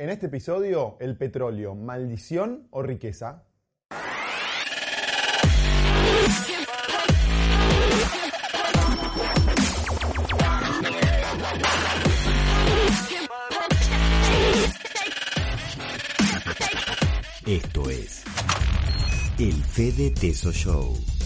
En 0.00 0.10
este 0.10 0.26
episodio, 0.26 0.96
el 1.00 1.16
petróleo, 1.16 1.74
maldición 1.74 2.68
o 2.70 2.84
riqueza. 2.84 3.42
Esto 17.44 17.90
es 17.90 18.22
el 19.40 19.52
Fede 19.64 20.12
Teso 20.12 20.52
Show. 20.52 21.17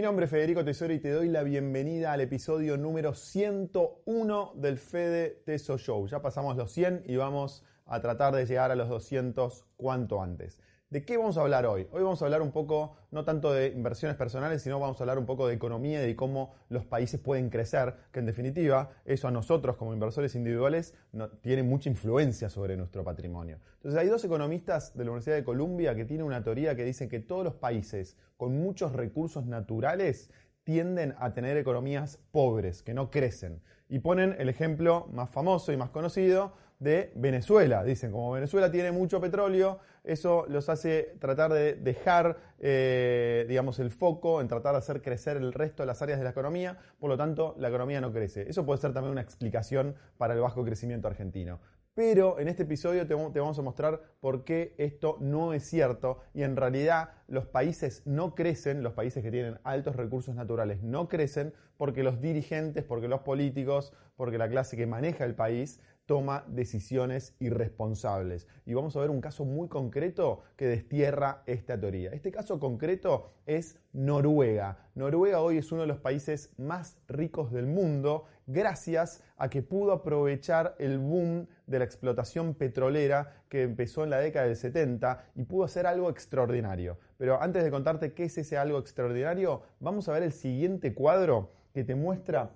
Mi 0.00 0.06
nombre 0.06 0.24
es 0.24 0.30
Federico 0.30 0.64
Tesoro 0.64 0.94
y 0.94 0.98
te 0.98 1.10
doy 1.10 1.28
la 1.28 1.42
bienvenida 1.42 2.14
al 2.14 2.22
episodio 2.22 2.78
número 2.78 3.12
101 3.12 4.52
del 4.54 4.78
Fede 4.78 5.42
Teso 5.44 5.76
Show. 5.76 6.06
Ya 6.08 6.22
pasamos 6.22 6.56
los 6.56 6.72
100 6.72 7.02
y 7.04 7.16
vamos 7.16 7.66
a 7.84 8.00
tratar 8.00 8.34
de 8.34 8.46
llegar 8.46 8.70
a 8.70 8.76
los 8.76 8.88
200 8.88 9.66
cuanto 9.76 10.22
antes. 10.22 10.58
¿De 10.90 11.04
qué 11.04 11.16
vamos 11.16 11.38
a 11.38 11.42
hablar 11.42 11.66
hoy? 11.66 11.86
Hoy 11.92 12.02
vamos 12.02 12.20
a 12.20 12.24
hablar 12.24 12.42
un 12.42 12.50
poco, 12.50 12.96
no 13.12 13.24
tanto 13.24 13.52
de 13.52 13.68
inversiones 13.68 14.16
personales, 14.16 14.60
sino 14.60 14.80
vamos 14.80 15.00
a 15.00 15.04
hablar 15.04 15.20
un 15.20 15.24
poco 15.24 15.46
de 15.46 15.54
economía 15.54 16.02
y 16.02 16.06
de 16.08 16.16
cómo 16.16 16.52
los 16.68 16.84
países 16.84 17.20
pueden 17.20 17.48
crecer, 17.48 17.94
que 18.10 18.18
en 18.18 18.26
definitiva 18.26 18.90
eso 19.04 19.28
a 19.28 19.30
nosotros 19.30 19.76
como 19.76 19.92
inversores 19.92 20.34
individuales 20.34 20.96
tiene 21.42 21.62
mucha 21.62 21.88
influencia 21.88 22.50
sobre 22.50 22.76
nuestro 22.76 23.04
patrimonio. 23.04 23.60
Entonces 23.76 24.00
hay 24.00 24.08
dos 24.08 24.24
economistas 24.24 24.92
de 24.96 25.04
la 25.04 25.12
Universidad 25.12 25.36
de 25.36 25.44
Columbia 25.44 25.94
que 25.94 26.06
tienen 26.06 26.26
una 26.26 26.42
teoría 26.42 26.74
que 26.74 26.82
dicen 26.82 27.08
que 27.08 27.20
todos 27.20 27.44
los 27.44 27.54
países 27.54 28.16
con 28.36 28.60
muchos 28.60 28.92
recursos 28.92 29.46
naturales 29.46 30.32
tienden 30.64 31.14
a 31.20 31.32
tener 31.34 31.56
economías 31.56 32.18
pobres, 32.32 32.82
que 32.82 32.94
no 32.94 33.12
crecen. 33.12 33.62
Y 33.88 34.00
ponen 34.00 34.34
el 34.40 34.48
ejemplo 34.48 35.06
más 35.12 35.30
famoso 35.30 35.72
y 35.72 35.76
más 35.76 35.90
conocido 35.90 36.52
de 36.80 37.12
Venezuela. 37.14 37.84
Dicen, 37.84 38.10
como 38.10 38.32
Venezuela 38.32 38.72
tiene 38.72 38.90
mucho 38.90 39.20
petróleo, 39.20 39.78
eso 40.02 40.46
los 40.48 40.68
hace 40.68 41.14
tratar 41.20 41.52
de 41.52 41.74
dejar, 41.74 42.38
eh, 42.58 43.44
digamos, 43.48 43.78
el 43.78 43.92
foco 43.92 44.40
en 44.40 44.48
tratar 44.48 44.72
de 44.72 44.78
hacer 44.78 45.02
crecer 45.02 45.36
el 45.36 45.52
resto 45.52 45.82
de 45.82 45.86
las 45.86 46.02
áreas 46.02 46.18
de 46.18 46.24
la 46.24 46.30
economía, 46.30 46.78
por 46.98 47.10
lo 47.10 47.16
tanto, 47.16 47.54
la 47.58 47.68
economía 47.68 48.00
no 48.00 48.12
crece. 48.12 48.48
Eso 48.48 48.66
puede 48.66 48.80
ser 48.80 48.92
también 48.92 49.12
una 49.12 49.20
explicación 49.20 49.94
para 50.16 50.34
el 50.34 50.40
bajo 50.40 50.64
crecimiento 50.64 51.06
argentino. 51.06 51.60
Pero 51.92 52.38
en 52.38 52.48
este 52.48 52.62
episodio 52.62 53.06
te, 53.06 53.14
vamos 53.14 53.58
a 53.58 53.62
mostrar 53.62 54.00
por 54.20 54.44
qué 54.44 54.74
esto 54.78 55.18
no 55.20 55.52
es 55.52 55.64
cierto 55.64 56.20
y 56.32 56.44
en 56.44 56.56
realidad 56.56 57.10
los 57.26 57.46
países 57.46 58.06
no 58.06 58.34
crecen, 58.34 58.82
los 58.82 58.94
países 58.94 59.22
que 59.22 59.30
tienen 59.30 59.58
altos 59.64 59.96
recursos 59.96 60.34
naturales 60.34 60.82
no 60.82 61.08
crecen 61.08 61.52
porque 61.76 62.04
los 62.04 62.20
dirigentes, 62.20 62.84
porque 62.84 63.08
los 63.08 63.20
políticos, 63.20 63.92
porque 64.16 64.38
la 64.38 64.48
clase 64.48 64.76
que 64.76 64.86
maneja 64.86 65.24
el 65.24 65.34
país 65.34 65.80
toma 66.10 66.42
decisiones 66.48 67.36
irresponsables. 67.38 68.48
Y 68.66 68.74
vamos 68.74 68.96
a 68.96 69.00
ver 69.00 69.10
un 69.10 69.20
caso 69.20 69.44
muy 69.44 69.68
concreto 69.68 70.40
que 70.56 70.66
destierra 70.66 71.44
esta 71.46 71.78
teoría. 71.78 72.10
Este 72.10 72.32
caso 72.32 72.58
concreto 72.58 73.30
es 73.46 73.78
Noruega. 73.92 74.88
Noruega 74.96 75.40
hoy 75.40 75.58
es 75.58 75.70
uno 75.70 75.82
de 75.82 75.86
los 75.86 75.98
países 75.98 76.52
más 76.58 76.98
ricos 77.06 77.52
del 77.52 77.68
mundo 77.68 78.24
gracias 78.48 79.22
a 79.36 79.50
que 79.50 79.62
pudo 79.62 79.92
aprovechar 79.92 80.74
el 80.80 80.98
boom 80.98 81.46
de 81.68 81.78
la 81.78 81.84
explotación 81.84 82.54
petrolera 82.54 83.44
que 83.48 83.62
empezó 83.62 84.02
en 84.02 84.10
la 84.10 84.18
década 84.18 84.46
del 84.46 84.56
70 84.56 85.26
y 85.36 85.44
pudo 85.44 85.62
hacer 85.62 85.86
algo 85.86 86.10
extraordinario. 86.10 86.98
Pero 87.18 87.40
antes 87.40 87.62
de 87.62 87.70
contarte 87.70 88.14
qué 88.14 88.24
es 88.24 88.36
ese 88.36 88.58
algo 88.58 88.80
extraordinario, 88.80 89.62
vamos 89.78 90.08
a 90.08 90.12
ver 90.12 90.24
el 90.24 90.32
siguiente 90.32 90.92
cuadro 90.92 91.52
que 91.72 91.84
te 91.84 91.94
muestra 91.94 92.50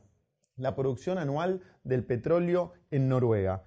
la 0.57 0.75
producción 0.75 1.19
anual 1.19 1.61
del 1.83 2.05
petróleo 2.05 2.73
en 2.91 3.09
Noruega. 3.09 3.65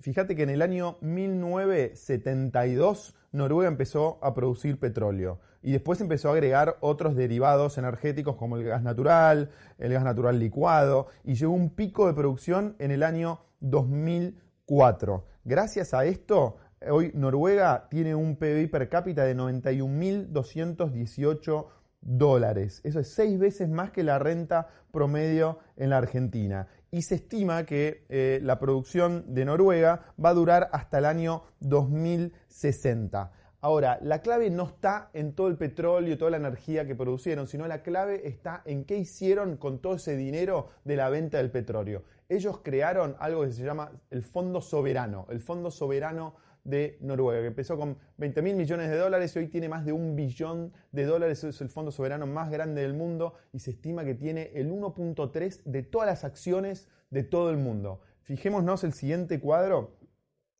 Fíjate 0.00 0.36
que 0.36 0.44
en 0.44 0.50
el 0.50 0.62
año 0.62 0.98
1972 1.00 3.16
Noruega 3.32 3.68
empezó 3.68 4.20
a 4.22 4.32
producir 4.32 4.78
petróleo 4.78 5.40
y 5.62 5.72
después 5.72 6.00
empezó 6.00 6.28
a 6.28 6.32
agregar 6.32 6.76
otros 6.80 7.16
derivados 7.16 7.76
energéticos 7.78 8.36
como 8.36 8.56
el 8.56 8.62
gas 8.62 8.84
natural, 8.84 9.50
el 9.78 9.92
gas 9.92 10.04
natural 10.04 10.38
licuado 10.38 11.08
y 11.24 11.34
llegó 11.34 11.52
un 11.52 11.70
pico 11.70 12.06
de 12.06 12.14
producción 12.14 12.76
en 12.78 12.92
el 12.92 13.02
año 13.02 13.40
2004. 13.60 15.26
Gracias 15.44 15.92
a 15.92 16.04
esto, 16.04 16.58
hoy 16.88 17.10
Noruega 17.14 17.88
tiene 17.90 18.14
un 18.14 18.36
PIB 18.36 18.70
per 18.70 18.88
cápita 18.88 19.24
de 19.24 19.34
91.218 19.34 21.66
dólares. 22.04 22.80
Eso 22.84 23.00
es 23.00 23.08
seis 23.08 23.38
veces 23.38 23.68
más 23.68 23.90
que 23.90 24.02
la 24.02 24.18
renta 24.18 24.68
promedio 24.92 25.58
en 25.76 25.90
la 25.90 25.98
Argentina. 25.98 26.68
Y 26.90 27.02
se 27.02 27.16
estima 27.16 27.64
que 27.64 28.04
eh, 28.08 28.38
la 28.42 28.58
producción 28.58 29.34
de 29.34 29.44
Noruega 29.44 30.14
va 30.22 30.28
a 30.28 30.34
durar 30.34 30.68
hasta 30.72 30.98
el 30.98 31.06
año 31.06 31.42
2060. 31.60 33.32
Ahora, 33.60 33.98
la 34.02 34.20
clave 34.20 34.50
no 34.50 34.64
está 34.64 35.08
en 35.14 35.32
todo 35.32 35.48
el 35.48 35.56
petróleo 35.56 36.18
toda 36.18 36.32
la 36.32 36.36
energía 36.36 36.86
que 36.86 36.94
producieron, 36.94 37.46
sino 37.46 37.66
la 37.66 37.82
clave 37.82 38.28
está 38.28 38.60
en 38.66 38.84
qué 38.84 38.98
hicieron 38.98 39.56
con 39.56 39.78
todo 39.80 39.94
ese 39.94 40.16
dinero 40.16 40.68
de 40.84 40.96
la 40.96 41.08
venta 41.08 41.38
del 41.38 41.50
petróleo. 41.50 42.02
Ellos 42.28 42.60
crearon 42.62 43.16
algo 43.18 43.42
que 43.42 43.52
se 43.52 43.64
llama 43.64 43.90
el 44.10 44.22
Fondo 44.22 44.60
Soberano, 44.60 45.26
el 45.30 45.40
Fondo 45.40 45.70
Soberano 45.70 46.34
de 46.64 46.98
Noruega, 47.00 47.42
que 47.42 47.48
empezó 47.48 47.76
con 47.76 47.98
20 48.16 48.42
mil 48.42 48.56
millones 48.56 48.90
de 48.90 48.96
dólares 48.96 49.36
y 49.36 49.38
hoy 49.38 49.48
tiene 49.48 49.68
más 49.68 49.84
de 49.84 49.92
un 49.92 50.16
billón 50.16 50.72
de 50.92 51.04
dólares. 51.04 51.44
Es 51.44 51.60
el 51.60 51.68
fondo 51.68 51.90
soberano 51.90 52.26
más 52.26 52.50
grande 52.50 52.82
del 52.82 52.94
mundo 52.94 53.34
y 53.52 53.60
se 53.60 53.70
estima 53.70 54.04
que 54.04 54.14
tiene 54.14 54.50
el 54.54 54.70
1.3 54.70 55.62
de 55.64 55.82
todas 55.82 56.06
las 56.06 56.24
acciones 56.24 56.88
de 57.10 57.22
todo 57.22 57.50
el 57.50 57.58
mundo. 57.58 58.00
Fijémonos 58.22 58.84
el 58.84 58.94
siguiente 58.94 59.38
cuadro 59.38 59.96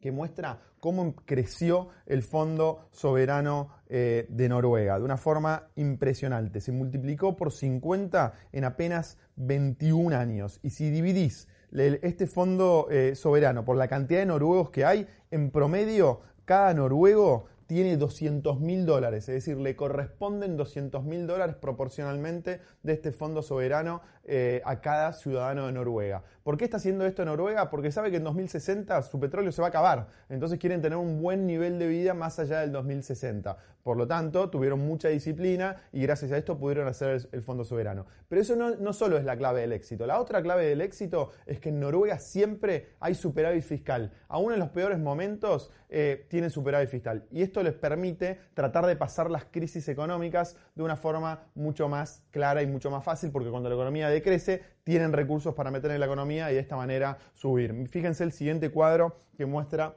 que 0.05 0.13
muestra 0.13 0.61
cómo 0.81 1.15
creció 1.25 1.89
el 2.05 2.23
Fondo 2.23 2.89
Soberano 2.91 3.71
eh, 3.89 4.27
de 4.29 4.51
Noruega 4.51 4.99
de 4.99 5.03
una 5.03 5.17
forma 5.17 5.69
impresionante. 5.77 6.61
Se 6.61 6.73
multiplicó 6.73 7.35
por 7.37 7.51
50 7.51 8.35
en 8.53 8.65
apenas 8.65 9.17
21 9.37 10.15
años. 10.15 10.61
Y 10.63 10.69
si 10.69 10.91
dividís 10.91 11.49
este 11.73 12.27
fondo 12.27 12.89
eh, 12.91 13.15
soberano 13.15 13.65
por 13.65 13.79
la 13.79 13.89
cantidad 13.89 14.21
de 14.21 14.27
noruegos 14.27 14.69
que 14.69 14.85
hay, 14.85 15.07
en 15.31 15.51
promedio 15.51 16.21
cada 16.45 16.75
noruego 16.75 17.47
tiene 17.67 17.97
200 17.97 18.61
mil 18.61 18.87
dólares, 18.87 19.29
es 19.29 19.35
decir, 19.35 19.57
le 19.57 19.77
corresponden 19.77 20.57
200 20.57 21.05
mil 21.05 21.27
dólares 21.27 21.57
proporcionalmente 21.57 22.61
de 22.83 22.93
este 22.93 23.13
fondo 23.13 23.43
soberano 23.43 24.03
eh, 24.25 24.63
a 24.65 24.81
cada 24.81 25.13
ciudadano 25.13 25.67
de 25.67 25.73
Noruega. 25.73 26.23
¿Por 26.43 26.57
qué 26.57 26.65
está 26.65 26.77
haciendo 26.77 27.07
esto 27.07 27.25
Noruega? 27.25 27.71
Porque 27.71 27.91
sabe 27.91 28.11
que 28.11 28.19
en 28.19 28.25
2060 28.25 29.03
su 29.03 29.21
petróleo 29.21 29.53
se 29.53 29.61
va 29.63 29.69
a 29.69 29.71
acabar, 29.71 30.09
entonces 30.29 30.59
quieren 30.59 30.83
tener 30.83 30.99
un 30.99 31.21
buen 31.21 31.47
nivel 31.47 31.79
de 31.79 31.87
vida 31.87 32.15
más 32.15 32.39
allá 32.39 32.61
del 32.61 32.73
2060. 32.73 33.57
Por 33.85 33.99
lo 33.99 34.07
tanto, 34.07 34.49
tuvieron 34.49 34.81
mucha 34.81 35.09
disciplina 35.09 35.77
y 35.93 36.01
gracias 36.01 36.33
a 36.33 36.39
esto 36.39 36.59
pudieron 36.59 36.89
hacer 36.89 37.29
el, 37.31 37.43
fondo 37.43 37.65
soberano. 37.65 38.07
Pero 38.29 38.41
eso 38.41 38.57
no, 38.57 38.93
solo 38.95 39.19
es 39.19 39.27
la 39.27 39.37
clave 39.37 39.61
del 39.61 39.73
éxito. 39.73 40.07
La 40.07 40.21
otra 40.21 40.43
clave 40.43 40.65
del 40.65 40.81
éxito 40.81 41.33
es 41.45 41.61
que 41.61 41.69
en 41.69 41.81
Noruega 41.81 42.19
siempre 42.19 42.95
hay 42.99 43.15
superávit 43.15 43.63
fiscal. 43.63 44.11
Aún 44.29 44.55
en 44.55 44.59
los 44.59 44.71
peores 44.71 44.99
momentos 44.99 45.71
eh, 45.91 46.25
tienen 46.31 46.49
superávit 46.49 46.89
fiscal. 46.89 47.27
Y 47.31 47.43
esto 47.43 47.54
les 47.63 47.75
permite 47.75 48.39
tratar 48.55 48.87
de 48.87 48.97
pasar 48.97 49.31
las 49.31 49.45
crisis 49.45 49.89
económicas 49.89 50.57
de 50.75 50.83
una 50.83 50.97
forma 50.97 51.45
mucho 51.55 51.89
más 51.89 52.23
clara 52.31 52.63
y 52.63 52.67
mucho 52.67 52.91
más 52.91 53.05
fácil, 53.05 53.31
porque 53.31 53.51
cuando 53.51 53.69
la 53.69 53.75
economía 53.75 54.09
decrece, 54.09 54.63
tienen 54.83 55.13
recursos 55.13 55.55
para 55.55 55.71
meter 55.71 55.91
en 55.91 56.01
la 56.01 56.07
economía 56.07 56.51
y 56.51 56.55
de 56.55 56.61
esta 56.61 56.77
manera 56.77 57.19
subir. 57.35 57.89
Fíjense 57.89 58.25
el 58.25 58.33
siguiente 58.33 58.71
cuadro 58.71 59.17
que 59.37 59.47
muestra 59.47 59.95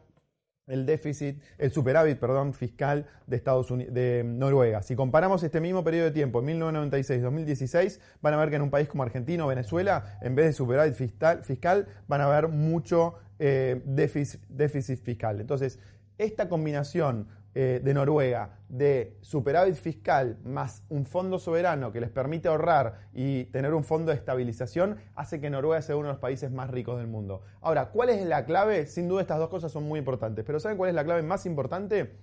el 0.67 0.85
déficit, 0.85 1.41
el 1.57 1.71
superávit, 1.71 2.19
perdón, 2.19 2.53
fiscal 2.53 3.07
de 3.25 3.37
Estados 3.37 3.71
Unidos, 3.71 3.93
de 3.93 4.23
Noruega. 4.25 4.83
Si 4.83 4.95
comparamos 4.95 5.41
este 5.43 5.61
mismo 5.61 5.83
periodo 5.83 6.05
de 6.05 6.11
tiempo, 6.11 6.41
1996-2016, 6.43 7.99
van 8.21 8.33
a 8.33 8.37
ver 8.37 8.49
que 8.49 8.57
en 8.57 8.61
un 8.63 8.69
país 8.69 8.87
como 8.89 9.03
Argentina 9.03 9.45
o 9.45 9.47
Venezuela, 9.47 10.17
en 10.21 10.35
vez 10.35 10.47
de 10.47 10.53
superávit 10.53 10.93
fiscal, 10.93 11.43
fiscal 11.43 11.87
van 12.07 12.21
a 12.21 12.27
ver 12.27 12.49
mucho 12.49 13.15
eh, 13.39 13.81
déficit, 13.85 14.41
déficit 14.49 14.99
fiscal. 14.99 15.39
Entonces, 15.39 15.79
esta 16.17 16.49
combinación 16.49 17.27
eh, 17.59 17.81
de 17.83 17.93
Noruega 17.95 18.51
de 18.69 19.17
superávit 19.21 19.73
fiscal 19.73 20.37
más 20.43 20.83
un 20.89 21.07
fondo 21.07 21.39
soberano 21.39 21.91
que 21.91 21.99
les 21.99 22.11
permite 22.11 22.49
ahorrar 22.49 23.07
y 23.15 23.45
tener 23.45 23.73
un 23.73 23.83
fondo 23.83 24.11
de 24.11 24.17
estabilización 24.17 24.97
hace 25.15 25.41
que 25.41 25.49
Noruega 25.49 25.81
sea 25.81 25.95
uno 25.95 26.05
de 26.09 26.13
los 26.13 26.19
países 26.19 26.51
más 26.51 26.69
ricos 26.69 26.99
del 26.99 27.07
mundo. 27.07 27.41
Ahora, 27.61 27.89
¿cuál 27.89 28.09
es 28.09 28.23
la 28.27 28.45
clave? 28.45 28.85
Sin 28.85 29.07
duda 29.07 29.21
estas 29.21 29.39
dos 29.39 29.49
cosas 29.49 29.71
son 29.71 29.85
muy 29.85 29.97
importantes, 29.97 30.45
pero 30.45 30.59
¿saben 30.59 30.77
cuál 30.77 30.89
es 30.89 30.95
la 30.95 31.03
clave 31.03 31.23
más 31.23 31.47
importante? 31.47 32.19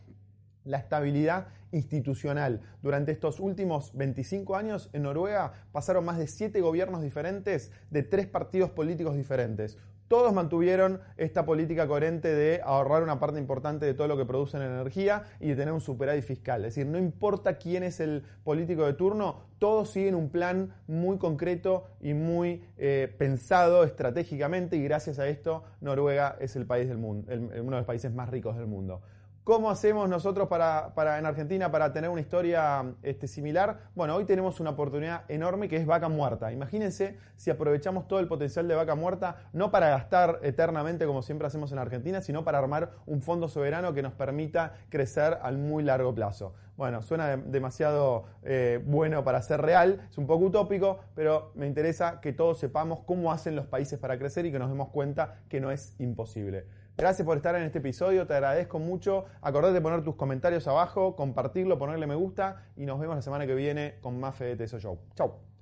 La 0.65 0.79
estabilidad 0.79 1.47
institucional. 1.75 2.61
Durante 2.83 3.13
estos 3.13 3.41
últimos 3.41 3.93
25 3.95 4.57
años 4.57 4.91
en 4.93 5.03
Noruega 5.03 5.53
pasaron 5.73 6.05
más 6.05 6.19
de 6.19 6.27
7 6.27 6.61
gobiernos 6.61 7.03
diferentes 7.03 7.73
de 7.91 8.03
tres 8.03 8.27
partidos 8.27 8.71
políticos 8.71 9.17
diferentes. 9.17 9.77
todos 10.07 10.35
mantuvieron 10.35 11.01
esta 11.17 11.47
política 11.47 11.89
coherente 11.89 12.33
de 12.33 12.61
ahorrar 12.63 13.03
una 13.03 13.19
parte 13.19 13.41
importante 13.41 13.87
de 13.87 13.95
todo 13.95 14.07
lo 14.07 14.19
que 14.19 14.27
producen 14.27 14.61
en 14.61 14.71
energía 14.71 15.25
y 15.41 15.49
de 15.49 15.57
tener 15.57 15.73
un 15.73 15.81
superávit 15.81 16.23
fiscal. 16.23 16.61
Es 16.65 16.75
decir, 16.75 16.87
no 16.87 16.99
importa 16.99 17.57
quién 17.57 17.83
es 17.83 18.01
el 18.01 18.23
político 18.45 18.85
de 18.85 18.93
turno, 18.93 19.41
todos 19.59 19.91
siguen 19.91 20.15
un 20.15 20.29
plan 20.29 20.75
muy 20.87 21.17
concreto 21.17 21.87
y 22.01 22.13
muy 22.13 22.63
eh, 22.77 23.13
pensado 23.19 23.83
estratégicamente 23.83 24.77
y 24.77 24.85
gracias 24.85 25.19
a 25.19 25.27
esto 25.27 25.65
Noruega 25.81 26.37
es 26.39 26.55
el 26.55 26.67
país 26.67 26.87
del 26.87 26.99
mundo, 26.99 27.33
uno 27.33 27.51
de 27.51 27.79
los 27.79 27.87
países 27.87 28.13
más 28.13 28.29
ricos 28.29 28.57
del 28.57 28.67
mundo. 28.67 29.01
¿Cómo 29.45 29.69
hacemos 29.69 30.09
nosotros 30.09 30.49
para, 30.49 31.19
en 31.19 31.27
Argentina 31.27 31.71
para 31.71 31.93
tener 31.93 32.09
una 32.09 32.23
historia 32.23 32.95
este, 33.03 33.29
similar? 33.29 33.91
Bueno, 33.95 34.15
hoy 34.15 34.25
tenemos 34.25 34.59
una 34.59 34.71
oportunidad 34.71 35.31
enorme 35.31 35.69
que 35.69 35.77
es 35.77 35.85
vaca 35.85 36.09
muerta. 36.09 36.51
Imagínense 36.51 37.19
si 37.37 37.51
aprovechamos 37.51 38.09
todo 38.09 38.21
el 38.21 38.27
potencial 38.27 38.67
de 38.67 38.75
vaca 38.75 38.95
muerta, 38.95 39.37
no 39.53 39.71
para 39.71 39.91
gastar 39.91 40.41
eternamente 40.43 41.05
como 41.05 41.21
siempre 41.21 41.47
hacemos 41.47 41.71
en 41.73 41.79
Argentina, 41.79 42.23
sino 42.23 42.43
para 42.43 42.57
armar 42.57 42.93
un 43.05 43.21
fondo 43.21 43.47
soberano 43.49 43.93
que 43.93 44.01
nos 44.01 44.15
permita 44.15 44.77
crecer 44.89 45.37
al 45.43 45.59
muy 45.59 45.85
largo 45.85 46.15
plazo. 46.15 46.55
Bueno, 46.79 47.03
suena 47.03 47.37
demasiado 47.37 48.25
eh, 48.45 48.83
bueno 48.87 49.25
para 49.25 49.43
ser 49.43 49.61
real, 49.61 50.09
es 50.11 50.17
un 50.17 50.27
poco 50.27 50.47
utópico, 50.47 51.01
pero 51.15 51.53
me 51.55 51.67
interesa 51.67 52.23
que 52.23 52.33
todos 52.33 52.59
sepamos 52.59 53.01
cómo 53.05 53.31
hacen 53.31 53.57
los 53.57 53.67
países 53.67 53.99
para 53.99 54.19
crecer 54.19 54.47
y 54.47 54.53
que 54.53 54.59
nos 54.59 54.71
demos 54.71 54.89
cuenta 54.89 55.37
que 55.51 55.61
no 55.61 55.71
es 55.71 55.95
imposible. 56.01 56.65
Gracias 56.97 57.27
por 57.27 57.37
estar 57.37 57.57
en 57.57 57.65
este 57.65 57.79
episodio, 57.79 58.25
te 58.25 58.35
agradezco 58.35 58.79
mucho. 58.79 59.25
Acordate 59.43 59.75
de 59.75 59.81
poner 59.81 60.05
tus 60.05 60.15
comentarios 60.15 60.69
abajo, 60.69 61.17
compartirlo, 61.17 61.77
ponerle 61.77 62.07
me 62.07 62.15
gusta 62.15 62.63
y 62.77 62.87
nos 62.87 63.01
vemos 63.01 63.17
la 63.17 63.23
semana 63.23 63.49
que 63.49 63.55
viene 63.57 63.97
con 64.01 64.21
más 64.21 64.37
Fede 64.37 64.55
Teso 64.55 64.79
Show. 64.79 65.01
Chau. 65.17 65.54